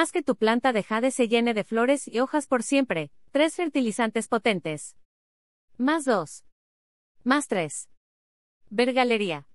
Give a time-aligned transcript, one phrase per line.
[0.00, 3.10] Haz que tu planta de jade se llene de flores y hojas por siempre.
[3.32, 4.96] 3 fertilizantes potentes.
[5.76, 6.46] Más 2.
[7.22, 7.90] Más 3.
[8.70, 9.46] Ver galería.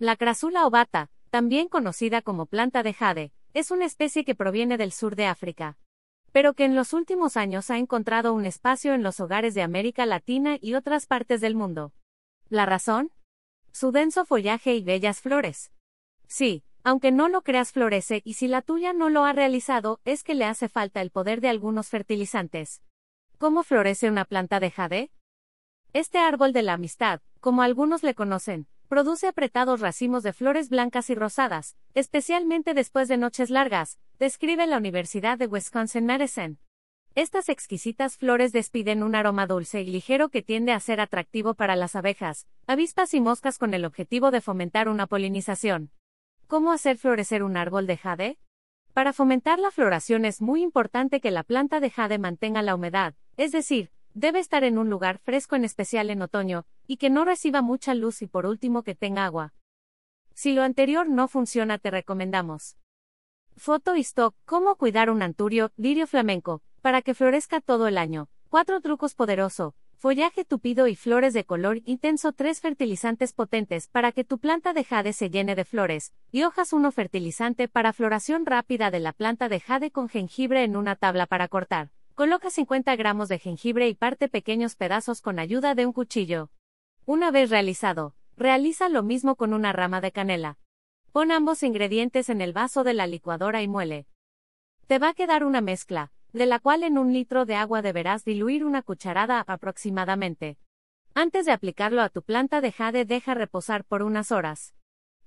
[0.00, 4.90] La crasula ovata, también conocida como planta de jade, es una especie que proviene del
[4.90, 5.78] sur de África,
[6.32, 10.04] pero que en los últimos años ha encontrado un espacio en los hogares de América
[10.04, 11.92] Latina y otras partes del mundo.
[12.48, 13.12] ¿La razón?
[13.70, 15.70] Su denso follaje y bellas flores.
[16.26, 20.24] Sí, aunque no lo creas florece y si la tuya no lo ha realizado, es
[20.24, 22.82] que le hace falta el poder de algunos fertilizantes.
[23.38, 25.10] ¿Cómo florece una planta de jade?
[25.92, 31.10] Este árbol de la amistad, como algunos le conocen, produce apretados racimos de flores blancas
[31.10, 36.58] y rosadas, especialmente después de noches largas, describe la Universidad de Wisconsin-Madison.
[37.14, 41.74] Estas exquisitas flores despiden un aroma dulce y ligero que tiende a ser atractivo para
[41.76, 45.90] las abejas, avispas y moscas con el objetivo de fomentar una polinización.
[46.50, 48.36] ¿Cómo hacer florecer un árbol de jade?
[48.92, 53.14] Para fomentar la floración es muy importante que la planta de jade mantenga la humedad,
[53.36, 57.24] es decir, debe estar en un lugar fresco en especial en otoño, y que no
[57.24, 59.54] reciba mucha luz y por último que tenga agua.
[60.34, 62.76] Si lo anterior no funciona te recomendamos.
[63.56, 68.28] Foto y stock, cómo cuidar un anturio, lirio flamenco, para que florezca todo el año.
[68.48, 74.24] Cuatro trucos poderoso, Follaje tupido y flores de color intenso 3 fertilizantes potentes para que
[74.24, 78.90] tu planta de jade se llene de flores, y hojas 1 fertilizante para floración rápida
[78.90, 81.90] de la planta de jade con jengibre en una tabla para cortar.
[82.14, 86.48] Coloca 50 gramos de jengibre y parte pequeños pedazos con ayuda de un cuchillo.
[87.04, 90.56] Una vez realizado, realiza lo mismo con una rama de canela.
[91.12, 94.06] Pon ambos ingredientes en el vaso de la licuadora y muele.
[94.86, 98.24] Te va a quedar una mezcla, de la cual en un litro de agua deberás
[98.24, 100.58] diluir una cucharada aproximadamente.
[101.14, 104.74] Antes de aplicarlo a tu planta de jade deja reposar por unas horas.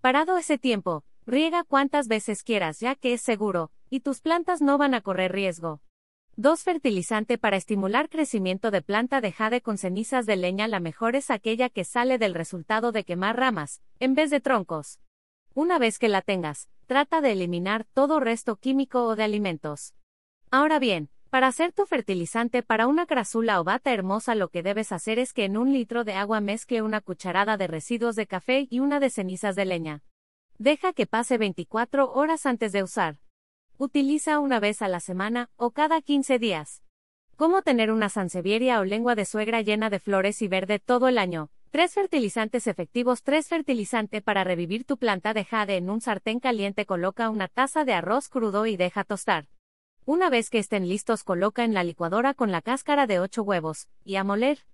[0.00, 4.78] Parado ese tiempo, riega cuantas veces quieras ya que es seguro, y tus plantas no
[4.78, 5.80] van a correr riesgo.
[6.36, 6.62] 2.
[6.62, 10.66] Fertilizante para estimular crecimiento de planta de jade con cenizas de leña.
[10.66, 14.98] La mejor es aquella que sale del resultado de quemar ramas, en vez de troncos.
[15.54, 19.94] Una vez que la tengas, trata de eliminar todo resto químico o de alimentos.
[20.54, 24.92] Ahora bien, para hacer tu fertilizante para una crasula o bata hermosa lo que debes
[24.92, 28.66] hacer es que en un litro de agua mezcle una cucharada de residuos de café
[28.68, 30.02] y una de cenizas de leña.
[30.58, 33.16] Deja que pase 24 horas antes de usar.
[33.78, 36.82] Utiliza una vez a la semana o cada 15 días.
[37.36, 41.16] ¿Cómo tener una sansevieria o lengua de suegra llena de flores y verde todo el
[41.16, 41.48] año?
[41.70, 43.22] Tres fertilizantes efectivos.
[43.22, 46.84] Tres fertilizante para revivir tu planta de jade en un sartén caliente.
[46.84, 49.46] Coloca una taza de arroz crudo y deja tostar.
[50.04, 53.88] Una vez que estén listos coloca en la licuadora con la cáscara de 8 huevos,
[54.04, 54.66] y a moler.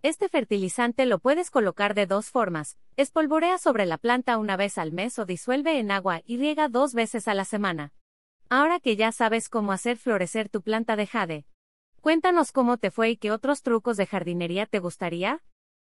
[0.00, 4.92] Este fertilizante lo puedes colocar de dos formas, espolvorea sobre la planta una vez al
[4.92, 7.92] mes o disuelve en agua y riega dos veces a la semana.
[8.48, 11.44] Ahora que ya sabes cómo hacer florecer tu planta de jade,
[12.00, 15.42] cuéntanos cómo te fue y qué otros trucos de jardinería te gustaría.